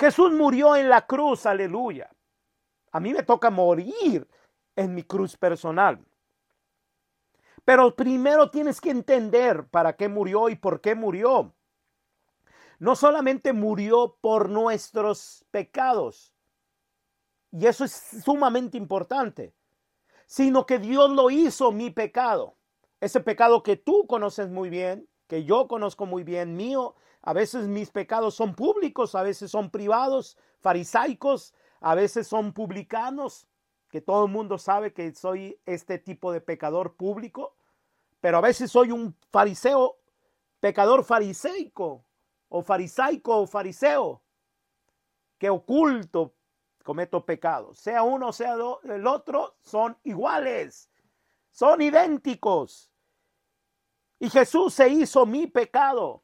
Jesús 0.00 0.32
murió 0.32 0.76
en 0.76 0.88
la 0.88 1.06
cruz, 1.06 1.44
aleluya. 1.44 2.10
A 2.90 3.00
mí 3.00 3.12
me 3.12 3.22
toca 3.22 3.50
morir 3.50 4.26
en 4.74 4.94
mi 4.94 5.02
cruz 5.02 5.36
personal. 5.36 6.02
Pero 7.66 7.94
primero 7.94 8.50
tienes 8.50 8.80
que 8.80 8.88
entender 8.88 9.68
para 9.68 9.96
qué 9.96 10.08
murió 10.08 10.48
y 10.48 10.56
por 10.56 10.80
qué 10.80 10.94
murió. 10.94 11.54
No 12.78 12.96
solamente 12.96 13.52
murió 13.52 14.16
por 14.22 14.48
nuestros 14.48 15.44
pecados, 15.50 16.32
y 17.52 17.66
eso 17.66 17.84
es 17.84 18.22
sumamente 18.24 18.78
importante, 18.78 19.52
sino 20.24 20.64
que 20.64 20.78
Dios 20.78 21.10
lo 21.10 21.30
hizo 21.30 21.72
mi 21.72 21.90
pecado. 21.90 22.56
Ese 23.00 23.20
pecado 23.20 23.62
que 23.62 23.76
tú 23.76 24.06
conoces 24.06 24.48
muy 24.48 24.70
bien, 24.70 25.06
que 25.26 25.44
yo 25.44 25.68
conozco 25.68 26.06
muy 26.06 26.24
bien 26.24 26.56
mío, 26.56 26.94
a 27.22 27.32
veces 27.32 27.68
mis 27.68 27.90
pecados 27.90 28.34
son 28.34 28.54
públicos, 28.54 29.14
a 29.14 29.22
veces 29.22 29.50
son 29.50 29.70
privados, 29.70 30.36
farisaicos, 30.60 31.54
a 31.80 31.94
veces 31.94 32.26
son 32.26 32.52
publicanos, 32.52 33.46
que 33.90 34.00
todo 34.00 34.26
el 34.26 34.32
mundo 34.32 34.58
sabe 34.58 34.92
que 34.92 35.14
soy 35.14 35.60
este 35.66 35.98
tipo 35.98 36.32
de 36.32 36.40
pecador 36.40 36.94
público, 36.94 37.56
pero 38.20 38.38
a 38.38 38.40
veces 38.40 38.70
soy 38.70 38.92
un 38.92 39.16
fariseo, 39.30 39.98
pecador 40.60 41.04
fariseico, 41.04 42.04
o 42.48 42.62
farisaico 42.62 43.38
o 43.38 43.46
fariseo, 43.46 44.22
que 45.38 45.50
oculto 45.50 46.34
cometo 46.84 47.24
pecados. 47.24 47.78
Sea 47.78 48.02
uno, 48.02 48.32
sea 48.32 48.56
el 48.84 49.06
otro, 49.06 49.56
son 49.62 49.96
iguales, 50.04 50.90
son 51.50 51.80
idénticos. 51.82 52.90
Y 54.18 54.28
Jesús 54.28 54.74
se 54.74 54.88
hizo 54.88 55.24
mi 55.24 55.46
pecado. 55.46 56.22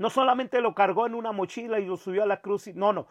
No 0.00 0.08
solamente 0.08 0.62
lo 0.62 0.74
cargó 0.74 1.06
en 1.06 1.14
una 1.14 1.30
mochila 1.30 1.78
y 1.78 1.84
lo 1.84 1.98
subió 1.98 2.22
a 2.22 2.26
la 2.26 2.40
cruz. 2.40 2.68
No, 2.68 2.94
no. 2.94 3.06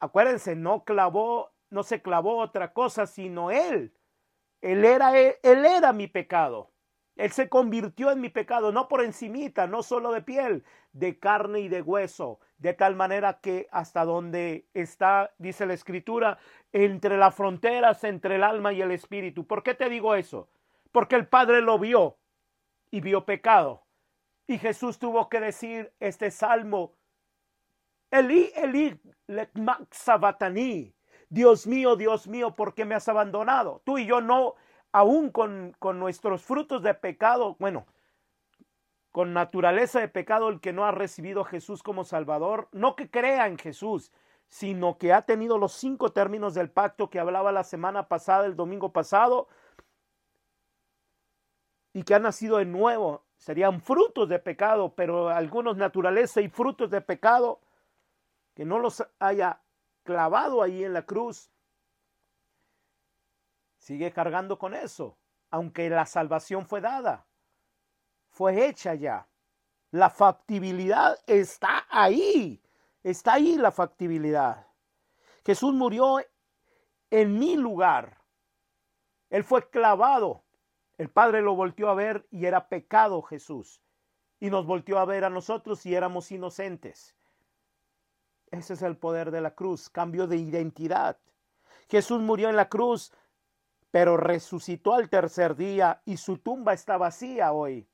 Acuérdense, 0.00 0.56
no 0.56 0.82
clavó, 0.82 1.52
no 1.70 1.84
se 1.84 2.02
clavó 2.02 2.38
otra 2.38 2.72
cosa, 2.72 3.06
sino 3.06 3.52
él. 3.52 3.94
Él 4.62 4.84
era, 4.84 5.16
él, 5.16 5.36
era 5.44 5.92
mi 5.92 6.08
pecado. 6.08 6.72
Él 7.14 7.30
se 7.30 7.48
convirtió 7.48 8.10
en 8.10 8.20
mi 8.20 8.30
pecado, 8.30 8.72
no 8.72 8.88
por 8.88 9.04
encimita, 9.04 9.68
no 9.68 9.84
solo 9.84 10.10
de 10.10 10.22
piel, 10.22 10.64
de 10.92 11.20
carne 11.20 11.60
y 11.60 11.68
de 11.68 11.82
hueso, 11.82 12.40
de 12.58 12.74
tal 12.74 12.96
manera 12.96 13.38
que 13.38 13.68
hasta 13.70 14.04
donde 14.04 14.66
está, 14.74 15.32
dice 15.38 15.66
la 15.66 15.74
escritura, 15.74 16.38
entre 16.72 17.16
las 17.16 17.32
fronteras, 17.32 18.02
entre 18.02 18.34
el 18.34 18.42
alma 18.42 18.72
y 18.72 18.82
el 18.82 18.90
espíritu. 18.90 19.46
¿Por 19.46 19.62
qué 19.62 19.74
te 19.74 19.88
digo 19.88 20.16
eso? 20.16 20.48
Porque 20.90 21.14
el 21.14 21.28
Padre 21.28 21.60
lo 21.60 21.78
vio, 21.78 22.16
y 22.90 23.00
vio 23.00 23.24
pecado. 23.24 23.81
Y 24.52 24.58
Jesús 24.58 24.98
tuvo 24.98 25.30
que 25.30 25.40
decir 25.40 25.94
este 25.98 26.30
salmo, 26.30 26.92
Eli, 28.10 28.52
Eli, 28.54 29.00
sabatani. 29.90 30.94
Dios 31.30 31.66
mío, 31.66 31.96
Dios 31.96 32.28
mío, 32.28 32.54
¿por 32.54 32.74
qué 32.74 32.84
me 32.84 32.94
has 32.94 33.08
abandonado? 33.08 33.80
Tú 33.86 33.96
y 33.96 34.04
yo 34.04 34.20
no, 34.20 34.56
aún 34.92 35.30
con, 35.30 35.74
con 35.78 35.98
nuestros 35.98 36.42
frutos 36.42 36.82
de 36.82 36.92
pecado, 36.92 37.56
bueno, 37.60 37.86
con 39.10 39.32
naturaleza 39.32 40.00
de 40.00 40.08
pecado, 40.08 40.50
el 40.50 40.60
que 40.60 40.74
no 40.74 40.84
ha 40.84 40.90
recibido 40.90 41.40
a 41.40 41.46
Jesús 41.46 41.82
como 41.82 42.04
Salvador, 42.04 42.68
no 42.72 42.94
que 42.94 43.10
crea 43.10 43.46
en 43.46 43.56
Jesús, 43.56 44.12
sino 44.50 44.98
que 44.98 45.14
ha 45.14 45.22
tenido 45.22 45.56
los 45.56 45.72
cinco 45.72 46.12
términos 46.12 46.52
del 46.52 46.70
pacto 46.70 47.08
que 47.08 47.20
hablaba 47.20 47.52
la 47.52 47.64
semana 47.64 48.06
pasada, 48.06 48.44
el 48.44 48.54
domingo 48.54 48.92
pasado, 48.92 49.48
y 51.94 52.02
que 52.02 52.14
ha 52.14 52.18
nacido 52.18 52.58
de 52.58 52.66
nuevo. 52.66 53.24
Serían 53.42 53.80
frutos 53.80 54.28
de 54.28 54.38
pecado, 54.38 54.94
pero 54.94 55.28
algunos 55.28 55.76
naturaleza 55.76 56.40
y 56.40 56.48
frutos 56.48 56.88
de 56.90 57.00
pecado 57.00 57.60
que 58.54 58.64
no 58.64 58.78
los 58.78 59.04
haya 59.18 59.60
clavado 60.04 60.62
ahí 60.62 60.84
en 60.84 60.92
la 60.92 61.02
cruz. 61.02 61.50
Sigue 63.78 64.12
cargando 64.12 64.60
con 64.60 64.74
eso, 64.74 65.18
aunque 65.50 65.90
la 65.90 66.06
salvación 66.06 66.66
fue 66.66 66.80
dada, 66.80 67.26
fue 68.30 68.64
hecha 68.64 68.94
ya. 68.94 69.26
La 69.90 70.08
factibilidad 70.08 71.18
está 71.26 71.84
ahí. 71.90 72.62
Está 73.02 73.32
ahí 73.32 73.56
la 73.56 73.72
factibilidad. 73.72 74.68
Jesús 75.44 75.74
murió 75.74 76.20
en 77.10 77.36
mi 77.40 77.56
lugar. 77.56 78.18
Él 79.30 79.42
fue 79.42 79.68
clavado. 79.68 80.44
El 81.02 81.10
Padre 81.10 81.42
lo 81.42 81.56
volteó 81.56 81.88
a 81.88 81.94
ver 81.94 82.28
y 82.30 82.46
era 82.46 82.68
pecado 82.68 83.22
Jesús. 83.22 83.82
Y 84.38 84.50
nos 84.50 84.66
volteó 84.66 85.00
a 85.00 85.04
ver 85.04 85.24
a 85.24 85.30
nosotros 85.30 85.84
y 85.84 85.96
éramos 85.96 86.30
inocentes. 86.30 87.16
Ese 88.52 88.74
es 88.74 88.82
el 88.82 88.96
poder 88.96 89.32
de 89.32 89.40
la 89.40 89.56
cruz, 89.56 89.90
cambio 89.90 90.28
de 90.28 90.36
identidad. 90.36 91.18
Jesús 91.88 92.20
murió 92.20 92.50
en 92.50 92.54
la 92.54 92.68
cruz, 92.68 93.12
pero 93.90 94.16
resucitó 94.16 94.94
al 94.94 95.08
tercer 95.08 95.56
día 95.56 96.00
y 96.04 96.18
su 96.18 96.38
tumba 96.38 96.72
está 96.72 96.98
vacía 96.98 97.50
hoy. 97.50 97.88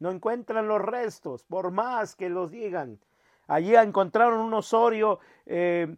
No 0.00 0.10
encuentran 0.10 0.66
los 0.66 0.82
restos, 0.82 1.44
por 1.44 1.70
más 1.70 2.16
que 2.16 2.28
los 2.28 2.50
digan. 2.50 2.98
Allí 3.46 3.76
encontraron 3.76 4.40
un 4.40 4.52
Osorio, 4.52 5.20
eh, 5.44 5.96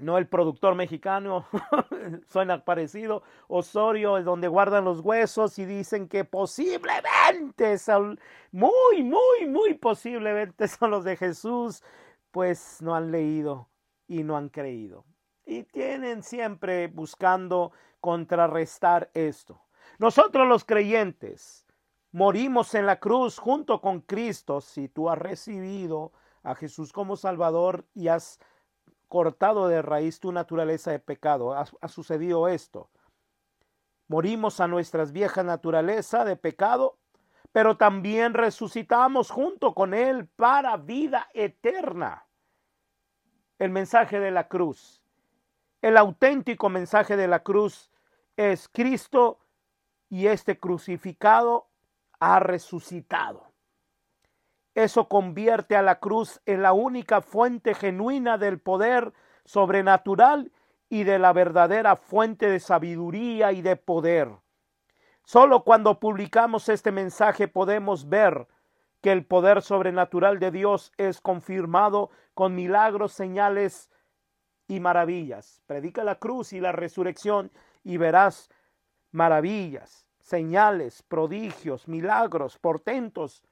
no 0.00 0.18
el 0.18 0.26
productor 0.26 0.74
mexicano, 0.74 1.46
suena 2.28 2.64
parecido, 2.64 3.22
Osorio 3.48 4.22
donde 4.22 4.48
guardan 4.48 4.84
los 4.84 5.00
huesos 5.00 5.58
y 5.58 5.64
dicen 5.64 6.08
que 6.08 6.24
posiblemente 6.24 7.78
son, 7.78 8.18
muy, 8.52 9.02
muy, 9.02 9.46
muy 9.46 9.74
posiblemente 9.74 10.68
son 10.68 10.90
los 10.90 11.04
de 11.04 11.16
Jesús, 11.16 11.82
pues 12.30 12.80
no 12.82 12.94
han 12.94 13.10
leído 13.10 13.68
y 14.06 14.22
no 14.22 14.36
han 14.36 14.48
creído. 14.48 15.04
Y 15.44 15.64
tienen 15.64 16.22
siempre 16.22 16.88
buscando 16.88 17.72
contrarrestar 18.00 19.10
esto. 19.14 19.62
Nosotros 19.98 20.46
los 20.46 20.64
creyentes 20.64 21.66
morimos 22.12 22.74
en 22.74 22.86
la 22.86 23.00
cruz 23.00 23.38
junto 23.38 23.80
con 23.80 24.00
Cristo 24.00 24.60
si 24.60 24.88
tú 24.88 25.10
has 25.10 25.18
recibido 25.18 26.12
a 26.42 26.54
Jesús 26.54 26.92
como 26.92 27.16
Salvador 27.16 27.84
y 27.94 28.08
has 28.08 28.38
cortado 29.08 29.68
de 29.68 29.82
raíz 29.82 30.20
tu 30.20 30.32
naturaleza 30.32 30.90
de 30.90 30.98
pecado. 30.98 31.54
Ha, 31.54 31.88
sucedido 31.88 32.48
esto. 32.48 32.90
Morimos 34.06 34.60
a 34.60 34.68
nuestra 34.68 35.04
vieja 35.06 35.42
naturaleza 35.42 36.24
de 36.24 36.36
pecado, 36.36 36.98
pero 37.52 37.76
también 37.76 38.34
resucitamos 38.34 39.30
junto 39.30 39.74
con 39.74 39.94
Él 39.94 40.28
para 40.28 40.76
vida 40.76 41.28
eterna. 41.34 42.26
El 43.58 43.70
mensaje 43.70 44.20
de 44.20 44.30
la 44.30 44.48
cruz. 44.48 45.02
El 45.82 45.96
auténtico 45.96 46.68
mensaje 46.68 47.16
de 47.16 47.28
la 47.28 47.42
cruz 47.42 47.90
es 48.36 48.68
Cristo 48.68 49.40
y 50.08 50.26
este 50.26 50.58
crucificado 50.58 51.68
ha 52.20 52.40
resucitado. 52.40 53.47
Eso 54.78 55.08
convierte 55.08 55.74
a 55.74 55.82
la 55.82 55.98
cruz 55.98 56.40
en 56.46 56.62
la 56.62 56.72
única 56.72 57.20
fuente 57.20 57.74
genuina 57.74 58.38
del 58.38 58.60
poder 58.60 59.12
sobrenatural 59.44 60.52
y 60.88 61.02
de 61.02 61.18
la 61.18 61.32
verdadera 61.32 61.96
fuente 61.96 62.48
de 62.48 62.60
sabiduría 62.60 63.50
y 63.50 63.60
de 63.60 63.74
poder. 63.74 64.30
Solo 65.24 65.64
cuando 65.64 65.98
publicamos 65.98 66.68
este 66.68 66.92
mensaje 66.92 67.48
podemos 67.48 68.08
ver 68.08 68.46
que 69.00 69.10
el 69.10 69.26
poder 69.26 69.62
sobrenatural 69.62 70.38
de 70.38 70.52
Dios 70.52 70.92
es 70.96 71.20
confirmado 71.20 72.10
con 72.34 72.54
milagros, 72.54 73.12
señales 73.12 73.90
y 74.68 74.78
maravillas. 74.78 75.60
Predica 75.66 76.04
la 76.04 76.20
cruz 76.20 76.52
y 76.52 76.60
la 76.60 76.70
resurrección 76.70 77.50
y 77.82 77.96
verás 77.96 78.48
maravillas, 79.10 80.06
señales, 80.20 81.02
prodigios, 81.02 81.88
milagros, 81.88 82.58
portentos, 82.58 83.42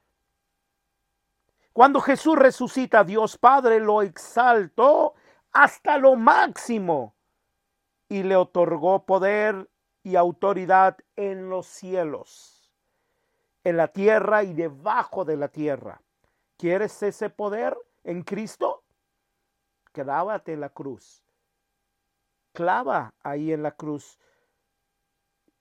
cuando 1.77 2.01
Jesús 2.01 2.35
resucita, 2.35 3.03
Dios 3.03 3.37
Padre 3.37 3.79
lo 3.79 4.01
exaltó 4.01 5.13
hasta 5.51 5.99
lo 5.99 6.15
máximo 6.15 7.13
y 8.09 8.23
le 8.23 8.35
otorgó 8.35 9.05
poder 9.05 9.69
y 10.01 10.15
autoridad 10.15 10.97
en 11.15 11.51
los 11.51 11.67
cielos, 11.67 12.73
en 13.63 13.77
la 13.77 13.89
tierra 13.89 14.41
y 14.41 14.55
debajo 14.55 15.23
de 15.23 15.37
la 15.37 15.49
tierra. 15.49 16.01
¿Quieres 16.57 17.03
ese 17.03 17.29
poder 17.29 17.77
en 18.03 18.23
Cristo? 18.23 18.81
Clávate 19.91 20.53
en 20.53 20.61
la 20.61 20.69
cruz. 20.69 21.23
Clava 22.53 23.13
ahí 23.21 23.53
en 23.53 23.61
la 23.61 23.73
cruz 23.73 24.17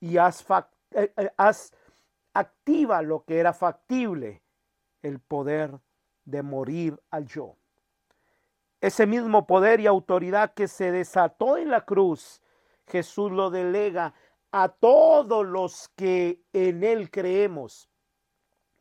y 0.01 0.17
haz, 0.17 0.47
eh, 0.93 1.13
eh, 1.15 1.31
haz 1.37 1.75
activa 2.33 3.03
lo 3.03 3.23
que 3.27 3.39
era 3.39 3.53
factible, 3.53 4.43
el 5.03 5.21
poder 5.21 5.79
de 6.27 6.43
morir 6.43 7.01
al 7.11 7.27
yo. 7.27 7.57
Ese 8.83 9.07
mismo 9.07 9.47
poder 9.47 9.81
y 9.81 9.87
autoridad 9.87 10.53
que 10.53 10.69
se 10.69 10.93
desató 10.93 11.57
en 11.57 11.71
la 11.71 11.87
cruz, 11.87 12.43
Jesús 12.87 13.33
lo 13.33 13.51
delega 13.51 14.13
a 14.53 14.69
todos 14.69 15.47
los 15.47 15.89
que 15.97 16.43
en 16.53 16.85
Él 16.85 17.11
creemos. 17.11 17.89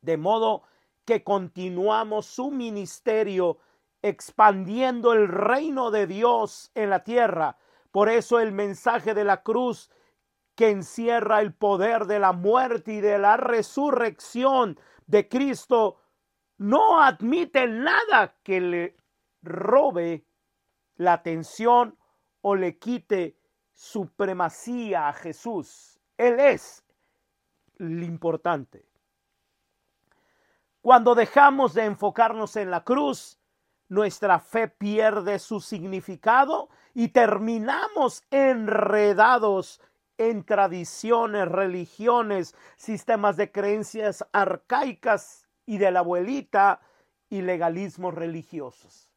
De 0.02 0.18
modo 0.18 0.64
que 1.06 1.24
continuamos 1.24 2.26
su 2.26 2.52
ministerio 2.52 3.60
expandiendo 4.02 5.14
el 5.14 5.28
reino 5.28 5.92
de 5.92 6.08
Dios 6.08 6.72
en 6.76 6.90
la 6.90 7.04
tierra. 7.04 7.58
Por 7.92 8.10
eso 8.10 8.40
el 8.40 8.52
mensaje 8.52 9.14
de 9.14 9.24
la 9.24 9.42
cruz 9.42 9.90
que 10.56 10.70
encierra 10.70 11.42
el 11.42 11.54
poder 11.54 12.06
de 12.06 12.20
la 12.20 12.32
muerte 12.32 12.94
y 12.94 13.02
de 13.02 13.18
la 13.18 13.38
resurrección 13.38 14.80
de 15.08 15.28
Cristo 15.28 15.98
no 16.58 17.02
admite 17.02 17.68
nada 17.68 18.36
que 18.44 18.62
le 18.62 18.98
robe 19.42 20.26
la 20.98 21.14
atención 21.14 21.98
o 22.42 22.56
le 22.56 22.78
quite 22.78 23.38
supremacía 23.74 25.10
a 25.10 25.14
Jesús. 25.14 26.00
Él 26.18 26.40
es 26.40 26.84
lo 27.78 28.06
importante. 28.06 28.86
Cuando 30.82 31.16
dejamos 31.16 31.74
de 31.74 31.86
enfocarnos 31.86 32.56
en 32.56 32.72
la 32.72 32.84
cruz, 32.84 33.40
nuestra 33.90 34.40
fe 34.40 34.68
pierde 34.68 35.40
su 35.40 35.60
significado 35.60 36.70
y 36.94 37.10
terminamos 37.10 38.24
enredados 38.32 39.82
en 40.18 40.46
tradiciones, 40.46 41.48
religiones, 41.50 42.56
sistemas 42.78 43.36
de 43.36 43.52
creencias 43.52 44.26
arcaicas 44.32 45.45
y 45.66 45.78
de 45.78 45.92
la 45.92 46.00
abuelita 46.00 46.82
y 47.30 47.42
legalismos 47.42 48.14
religiosos. 48.14 49.10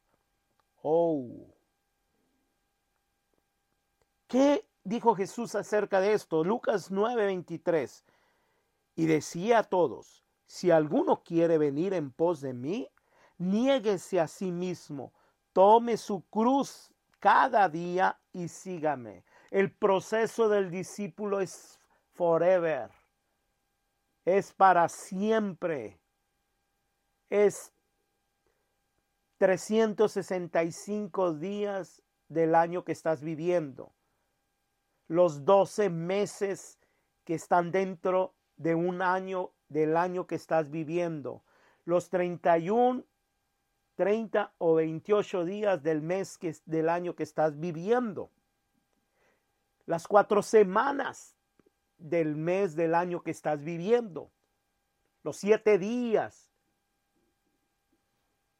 Oh. 0.81 1.53
¿Qué 4.27 4.65
dijo 4.83 5.15
Jesús 5.15 5.55
acerca 5.55 5.99
de 6.01 6.13
esto? 6.13 6.43
Lucas 6.43 6.91
9:23. 6.91 8.03
Y 8.95 9.05
decía 9.05 9.59
a 9.59 9.63
todos, 9.63 10.23
si 10.45 10.71
alguno 10.71 11.23
quiere 11.23 11.57
venir 11.57 11.93
en 11.93 12.11
pos 12.11 12.41
de 12.41 12.53
mí, 12.53 12.89
niéguese 13.37 14.19
a 14.19 14.27
sí 14.27 14.51
mismo, 14.51 15.13
tome 15.53 15.95
su 15.97 16.21
cruz 16.29 16.91
cada 17.19 17.69
día 17.69 18.19
y 18.33 18.47
sígame. 18.47 19.23
El 19.51 19.71
proceso 19.71 20.49
del 20.49 20.69
discípulo 20.69 21.39
es 21.39 21.79
forever, 22.13 22.91
es 24.25 24.53
para 24.53 24.89
siempre 24.89 25.98
es 27.29 27.71
365 29.37 31.33
días 31.33 32.01
del 32.27 32.55
año 32.55 32.83
que 32.83 32.91
estás 32.91 33.21
viviendo. 33.21 33.93
Los 35.07 35.45
12 35.45 35.89
meses 35.89 36.77
que 37.23 37.35
están 37.35 37.71
dentro 37.71 38.33
de 38.57 38.75
un 38.75 39.01
año 39.01 39.51
del 39.69 39.95
año 39.97 40.27
que 40.27 40.35
estás 40.35 40.69
viviendo. 40.69 41.43
Los 41.85 42.09
31, 42.09 43.05
30 43.95 44.53
o 44.57 44.75
28 44.75 45.45
días 45.45 45.81
del 45.81 46.01
mes 46.01 46.37
que, 46.37 46.55
del 46.65 46.89
año 46.89 47.15
que 47.15 47.23
estás 47.23 47.59
viviendo. 47.59 48.29
Las 49.85 50.07
cuatro 50.07 50.41
semanas 50.43 51.35
del 51.97 52.35
mes 52.35 52.75
del 52.75 52.93
año 52.93 53.21
que 53.21 53.31
estás 53.31 53.63
viviendo. 53.63 54.31
Los 55.23 55.37
siete 55.37 55.77
días 55.77 56.48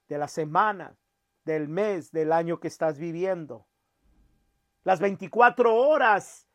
de 0.10 0.17
la 0.17 0.28
semana, 0.28 0.98
del 1.45 1.69
mes, 1.69 2.12
del 2.12 2.34
año 2.34 2.60
que 2.60 2.67
estás 2.67 2.98
viviendo. 2.98 3.67
Las 4.84 5.00
24 5.00 5.74
horas 5.74 6.48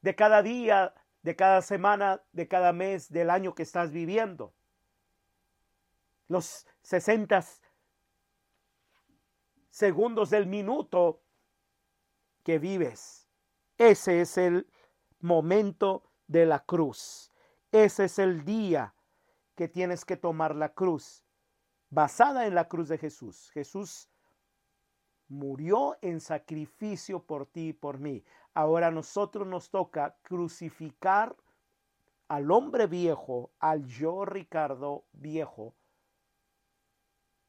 de 0.00 0.14
cada 0.14 0.42
día, 0.42 0.92
de 1.22 1.36
cada 1.36 1.62
semana, 1.62 2.22
de 2.32 2.48
cada 2.48 2.72
mes, 2.72 3.10
del 3.10 3.30
año 3.30 3.54
que 3.54 3.62
estás 3.62 3.92
viviendo. 3.92 4.52
Los 6.28 6.66
60 6.82 7.44
segundos 9.70 10.30
del 10.30 10.46
minuto 10.46 11.22
que 12.42 12.58
vives. 12.58 13.28
Ese 13.78 14.20
es 14.20 14.36
el 14.38 14.68
momento 15.20 16.10
de 16.26 16.46
la 16.46 16.64
cruz. 16.64 17.32
Ese 17.70 18.06
es 18.06 18.18
el 18.18 18.44
día 18.44 18.94
que 19.54 19.68
tienes 19.68 20.04
que 20.04 20.16
tomar 20.16 20.56
la 20.56 20.74
cruz 20.74 21.21
basada 21.92 22.46
en 22.46 22.54
la 22.54 22.68
cruz 22.68 22.88
de 22.88 22.96
Jesús. 22.96 23.50
Jesús 23.52 24.08
murió 25.28 25.98
en 26.00 26.20
sacrificio 26.20 27.22
por 27.22 27.46
ti 27.46 27.68
y 27.68 27.72
por 27.74 27.98
mí. 27.98 28.24
Ahora 28.54 28.86
a 28.86 28.90
nosotros 28.90 29.46
nos 29.46 29.68
toca 29.68 30.16
crucificar 30.22 31.36
al 32.28 32.50
hombre 32.50 32.86
viejo, 32.86 33.50
al 33.58 33.84
yo 33.84 34.24
Ricardo 34.24 35.04
viejo, 35.12 35.74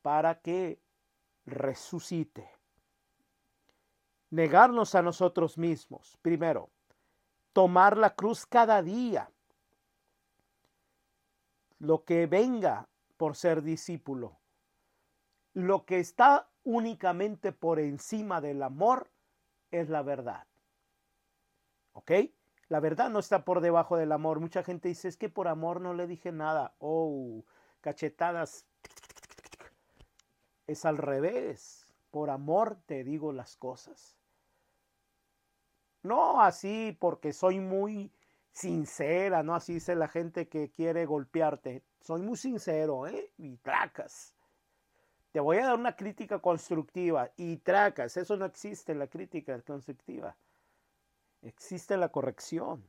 para 0.02 0.42
que 0.42 0.78
resucite. 1.46 2.50
Negarnos 4.30 4.94
a 4.94 5.02
nosotros 5.02 5.58
mismos, 5.58 6.18
primero. 6.22 6.70
Tomar 7.54 7.98
la 7.98 8.14
cruz 8.14 8.46
cada 8.46 8.82
día. 8.82 9.30
Lo 11.80 12.04
que 12.04 12.28
venga 12.28 12.90
por 13.24 13.38
ser 13.38 13.62
discípulo. 13.62 14.38
Lo 15.54 15.86
que 15.86 16.00
está 16.00 16.50
únicamente 16.66 17.54
por 17.54 17.80
encima 17.80 18.42
del 18.42 18.62
amor 18.62 19.10
es 19.72 19.88
la 19.88 20.02
verdad. 20.02 20.46
¿Ok? 21.94 22.12
La 22.68 22.82
verdad 22.82 23.10
no 23.10 23.20
está 23.20 23.46
por 23.46 23.62
debajo 23.62 23.96
del 23.96 24.12
amor. 24.12 24.42
Mucha 24.42 24.62
gente 24.62 24.90
dice, 24.90 25.08
es 25.08 25.16
que 25.16 25.30
por 25.30 25.48
amor 25.48 25.80
no 25.80 25.94
le 25.94 26.06
dije 26.06 26.34
nada. 26.34 26.76
Oh, 26.80 27.46
cachetadas. 27.80 28.66
Es 30.68 30.84
al 30.84 30.98
revés. 30.98 31.88
Por 32.12 32.30
amor 32.30 32.78
te 32.86 33.06
digo 33.06 33.32
las 33.32 33.56
cosas. 33.56 34.18
No 36.02 36.42
así 36.42 36.98
porque 37.00 37.32
soy 37.32 37.62
muy 37.62 38.12
sincera, 38.54 39.44
no 39.44 39.56
así 39.56 39.74
dice 39.74 39.96
la 39.96 40.08
gente 40.08 40.48
que 40.48 40.72
quiere 40.72 41.06
golpearte. 41.06 41.84
Soy 42.00 42.22
muy 42.22 42.38
sincero, 42.38 43.08
¿eh? 43.08 43.32
Y 43.38 43.58
tracas. 43.58 44.36
Te 45.32 45.40
voy 45.40 45.58
a 45.58 45.66
dar 45.66 45.76
una 45.76 45.96
crítica 45.96 46.40
constructiva 46.40 47.32
y 47.36 47.58
tracas. 47.58 48.16
Eso 48.16 48.38
no 48.38 48.46
existe, 48.46 48.94
la 48.94 49.08
crítica 49.08 49.60
constructiva. 49.62 50.38
Existe 51.42 51.98
la 51.98 52.10
corrección. 52.10 52.88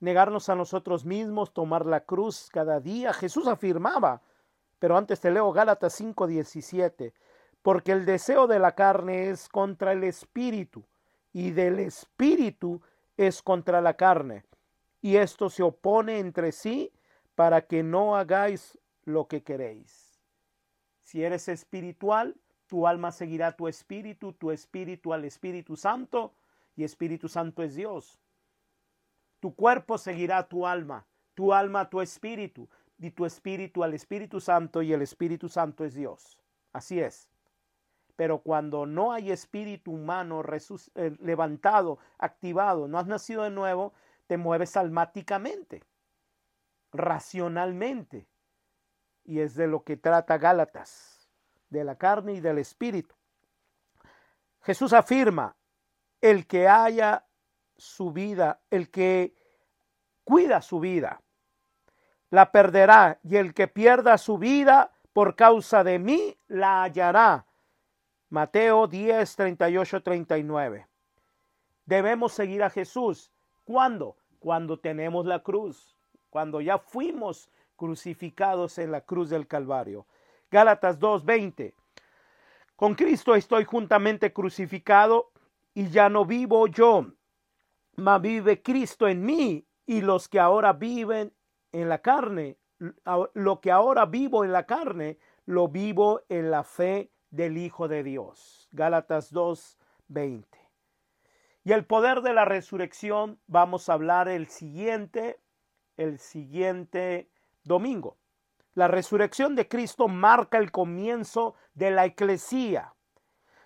Negarnos 0.00 0.50
a 0.50 0.54
nosotros 0.54 1.04
mismos, 1.06 1.54
tomar 1.54 1.86
la 1.86 2.04
cruz 2.04 2.50
cada 2.52 2.78
día. 2.78 3.14
Jesús 3.14 3.48
afirmaba, 3.48 4.20
pero 4.78 4.96
antes 4.96 5.20
te 5.20 5.30
leo 5.30 5.50
Gálatas 5.50 5.94
5:17, 5.94 7.14
porque 7.62 7.92
el 7.92 8.04
deseo 8.04 8.46
de 8.46 8.58
la 8.58 8.74
carne 8.74 9.30
es 9.30 9.48
contra 9.48 9.92
el 9.92 10.04
espíritu 10.04 10.84
y 11.32 11.50
del 11.50 11.80
espíritu 11.80 12.82
es 13.16 13.42
contra 13.42 13.80
la 13.80 13.94
carne. 13.94 14.44
Y 15.00 15.16
esto 15.16 15.48
se 15.50 15.62
opone 15.62 16.18
entre 16.18 16.52
sí 16.52 16.92
para 17.34 17.66
que 17.66 17.82
no 17.82 18.16
hagáis 18.16 18.78
lo 19.04 19.28
que 19.28 19.42
queréis. 19.42 20.20
Si 21.00 21.22
eres 21.22 21.48
espiritual, 21.48 22.36
tu 22.66 22.86
alma 22.86 23.12
seguirá 23.12 23.56
tu 23.56 23.66
espíritu, 23.66 24.32
tu 24.34 24.50
espíritu 24.50 25.12
al 25.14 25.24
Espíritu 25.24 25.76
Santo, 25.76 26.34
y 26.76 26.84
Espíritu 26.84 27.28
Santo 27.28 27.62
es 27.62 27.74
Dios. 27.74 28.20
Tu 29.40 29.54
cuerpo 29.54 29.98
seguirá 29.98 30.48
tu 30.48 30.66
alma, 30.66 31.06
tu 31.34 31.52
alma 31.52 31.88
tu 31.88 32.00
espíritu, 32.00 32.68
y 32.98 33.10
tu 33.10 33.24
espíritu 33.24 33.82
al 33.82 33.94
Espíritu 33.94 34.40
Santo, 34.40 34.82
y 34.82 34.92
el 34.92 35.02
Espíritu 35.02 35.48
Santo 35.48 35.84
es 35.84 35.94
Dios. 35.94 36.38
Así 36.72 37.00
es. 37.00 37.28
Pero 38.16 38.40
cuando 38.40 38.84
no 38.84 39.12
hay 39.12 39.30
espíritu 39.30 39.92
humano 39.92 40.42
eh, 40.96 41.16
levantado, 41.20 41.98
activado, 42.18 42.88
no 42.88 42.98
has 42.98 43.06
nacido 43.06 43.44
de 43.44 43.50
nuevo, 43.50 43.92
te 44.28 44.36
mueves 44.36 44.76
almáticamente, 44.76 45.82
racionalmente. 46.92 48.28
Y 49.24 49.40
es 49.40 49.54
de 49.56 49.66
lo 49.66 49.82
que 49.82 49.96
trata 49.96 50.38
Gálatas, 50.38 51.28
de 51.70 51.82
la 51.82 51.96
carne 51.96 52.34
y 52.34 52.40
del 52.40 52.58
espíritu. 52.58 53.16
Jesús 54.62 54.92
afirma, 54.92 55.56
el 56.20 56.46
que 56.46 56.68
haya 56.68 57.26
su 57.76 58.12
vida, 58.12 58.60
el 58.70 58.90
que 58.90 59.34
cuida 60.24 60.60
su 60.60 60.78
vida, 60.78 61.22
la 62.30 62.52
perderá, 62.52 63.18
y 63.22 63.36
el 63.36 63.54
que 63.54 63.66
pierda 63.66 64.18
su 64.18 64.36
vida 64.36 64.92
por 65.14 65.36
causa 65.36 65.82
de 65.84 65.98
mí, 65.98 66.38
la 66.48 66.82
hallará. 66.82 67.46
Mateo 68.28 68.86
10, 68.86 69.36
38, 69.36 70.02
39. 70.02 70.86
Debemos 71.86 72.34
seguir 72.34 72.62
a 72.62 72.68
Jesús. 72.68 73.32
¿Cuándo? 73.68 74.16
Cuando 74.38 74.78
tenemos 74.78 75.26
la 75.26 75.42
cruz, 75.42 75.94
cuando 76.30 76.62
ya 76.62 76.78
fuimos 76.78 77.50
crucificados 77.76 78.78
en 78.78 78.90
la 78.90 79.02
cruz 79.02 79.28
del 79.28 79.46
Calvario. 79.46 80.06
Gálatas 80.50 80.98
2, 80.98 81.22
20. 81.26 81.74
Con 82.76 82.94
Cristo 82.94 83.34
estoy 83.34 83.64
juntamente 83.64 84.32
crucificado 84.32 85.32
y 85.74 85.88
ya 85.90 86.08
no 86.08 86.24
vivo 86.24 86.66
yo, 86.66 87.08
mas 87.96 88.22
vive 88.22 88.62
Cristo 88.62 89.06
en 89.06 89.22
mí 89.22 89.66
y 89.84 90.00
los 90.00 90.30
que 90.30 90.40
ahora 90.40 90.72
viven 90.72 91.34
en 91.70 91.90
la 91.90 91.98
carne, 91.98 92.56
lo 93.34 93.60
que 93.60 93.70
ahora 93.70 94.06
vivo 94.06 94.44
en 94.46 94.52
la 94.52 94.64
carne, 94.64 95.18
lo 95.44 95.68
vivo 95.68 96.22
en 96.30 96.50
la 96.50 96.64
fe 96.64 97.10
del 97.30 97.58
Hijo 97.58 97.86
de 97.86 98.02
Dios. 98.02 98.66
Gálatas 98.72 99.30
2, 99.30 99.78
20. 100.08 100.57
Y 101.68 101.72
el 101.72 101.84
poder 101.84 102.22
de 102.22 102.32
la 102.32 102.46
resurrección 102.46 103.38
vamos 103.46 103.90
a 103.90 103.92
hablar 103.92 104.26
el 104.26 104.46
siguiente, 104.46 105.38
el 105.98 106.18
siguiente 106.18 107.28
domingo. 107.62 108.16
La 108.72 108.88
resurrección 108.88 109.54
de 109.54 109.68
Cristo 109.68 110.08
marca 110.08 110.56
el 110.56 110.72
comienzo 110.72 111.56
de 111.74 111.90
la 111.90 112.06
eclesía. 112.06 112.94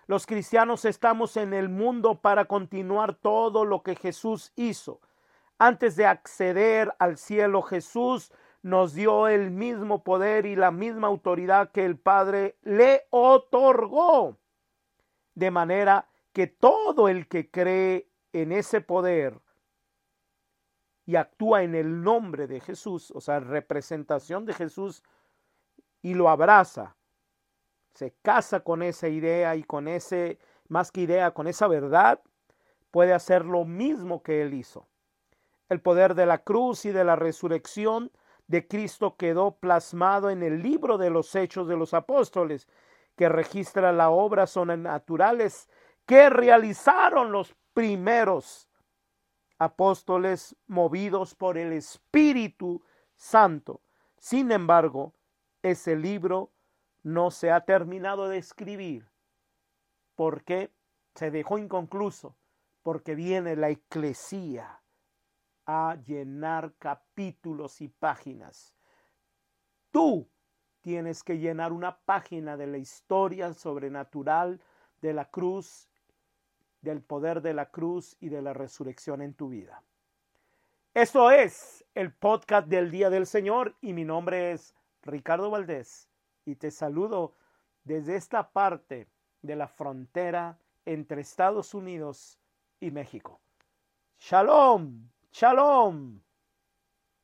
Los 0.05 0.25
cristianos 0.25 0.83
estamos 0.83 1.37
en 1.37 1.53
el 1.53 1.69
mundo 1.69 2.19
para 2.19 2.43
continuar 2.43 3.15
todo 3.15 3.63
lo 3.63 3.83
que 3.83 3.95
Jesús 3.95 4.51
hizo. 4.57 4.99
Antes 5.57 5.95
de 5.95 6.05
acceder 6.05 6.93
al 6.99 7.17
cielo, 7.17 7.61
Jesús 7.61 8.33
nos 8.63 8.93
dio 8.93 9.29
el 9.29 9.49
mismo 9.49 10.03
poder 10.03 10.45
y 10.45 10.57
la 10.57 10.71
misma 10.71 11.07
autoridad 11.07 11.71
que 11.71 11.85
el 11.85 11.97
Padre 11.97 12.57
le 12.63 13.07
otorgó. 13.11 14.39
De 15.35 15.51
manera 15.51 16.09
que 16.33 16.47
todo 16.47 17.07
el 17.07 17.27
que 17.27 17.49
cree 17.49 18.09
en 18.33 18.51
ese 18.51 18.81
poder 18.81 19.39
y 21.05 21.15
actúa 21.15 21.63
en 21.63 21.75
el 21.75 22.01
nombre 22.01 22.47
de 22.47 22.59
Jesús, 22.59 23.11
o 23.11 23.21
sea, 23.21 23.39
representación 23.39 24.45
de 24.45 24.53
Jesús, 24.53 25.03
y 26.01 26.15
lo 26.15 26.29
abraza, 26.29 26.95
se 27.93 28.13
casa 28.21 28.61
con 28.61 28.81
esa 28.81 29.07
idea 29.07 29.55
y 29.55 29.63
con 29.63 29.87
ese, 29.87 30.39
más 30.67 30.91
que 30.91 31.01
idea, 31.01 31.31
con 31.31 31.47
esa 31.47 31.67
verdad, 31.67 32.21
puede 32.89 33.13
hacer 33.13 33.45
lo 33.45 33.65
mismo 33.65 34.23
que 34.23 34.41
él 34.41 34.53
hizo. 34.53 34.87
El 35.69 35.81
poder 35.81 36.15
de 36.15 36.25
la 36.25 36.39
cruz 36.39 36.85
y 36.85 36.91
de 36.91 37.03
la 37.03 37.15
resurrección 37.15 38.11
de 38.47 38.67
Cristo 38.67 39.15
quedó 39.17 39.55
plasmado 39.55 40.29
en 40.29 40.43
el 40.43 40.61
libro 40.61 40.97
de 40.97 41.09
los 41.09 41.35
Hechos 41.35 41.67
de 41.67 41.77
los 41.77 41.93
Apóstoles, 41.93 42.67
que 43.15 43.29
registra 43.29 43.91
las 43.91 44.09
obras 44.11 44.51
sobrenaturales 44.51 45.69
que 46.05 46.29
realizaron 46.29 47.31
los 47.31 47.55
primeros 47.73 48.69
apóstoles 49.57 50.55
movidos 50.67 51.35
por 51.35 51.57
el 51.57 51.71
Espíritu 51.73 52.83
Santo. 53.15 53.81
Sin 54.17 54.51
embargo, 54.51 55.13
ese 55.61 55.95
libro 55.95 56.51
no 57.03 57.31
se 57.31 57.51
ha 57.51 57.65
terminado 57.65 58.27
de 58.27 58.37
escribir 58.37 59.09
porque 60.15 60.73
se 61.15 61.31
dejó 61.31 61.57
inconcluso, 61.57 62.37
porque 62.81 63.15
viene 63.15 63.55
la 63.55 63.69
eclesía 63.69 64.81
a 65.65 65.95
llenar 66.05 66.73
capítulos 66.77 67.81
y 67.81 67.87
páginas. 67.87 68.75
Tú 69.91 70.29
tienes 70.81 71.23
que 71.23 71.37
llenar 71.37 71.71
una 71.71 71.99
página 71.99 72.57
de 72.57 72.67
la 72.67 72.77
historia 72.77 73.53
sobrenatural 73.53 74.61
de 75.01 75.13
la 75.13 75.29
cruz, 75.29 75.89
del 76.83 77.01
poder 77.01 77.41
de 77.41 77.53
la 77.53 77.71
cruz 77.71 78.15
y 78.19 78.29
de 78.29 78.41
la 78.41 78.53
resurrección 78.53 79.21
en 79.21 79.33
tu 79.33 79.49
vida. 79.49 79.81
Esto 80.93 81.31
es 81.31 81.83
el 81.95 82.11
podcast 82.11 82.67
del 82.67 82.91
Día 82.91 83.09
del 83.09 83.25
Señor 83.25 83.75
y 83.81 83.93
mi 83.93 84.05
nombre 84.05 84.51
es 84.51 84.75
Ricardo 85.01 85.49
Valdés 85.49 86.07
y 86.45 86.55
te 86.55 86.69
saludo 86.69 87.33
desde 87.83 88.15
esta 88.15 88.51
parte 88.51 89.07
de 89.41 89.55
la 89.55 89.67
frontera 89.67 90.59
entre 90.85 91.21
Estados 91.21 91.73
Unidos 91.73 92.37
y 92.79 92.91
México. 92.91 93.39
Shalom, 94.19 95.09
shalom. 95.31 96.22